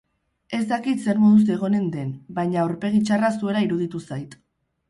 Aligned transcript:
Ez 0.59 0.61
dakit 0.71 1.03
zer 1.07 1.19
moduz 1.25 1.43
egonen 1.57 1.85
den, 1.97 2.09
baina 2.39 2.65
aurpegi 2.65 3.03
txarra 3.11 3.33
zuela 3.37 3.65
iruditu 3.67 4.03
zait. 4.09 4.39